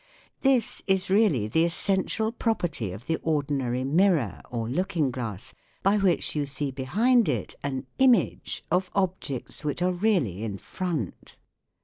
[0.39, 6.35] This is really the essential property of the ordinary mirror or looking glass, by which
[6.35, 11.37] you see behind it an" image" of objects which are really in front.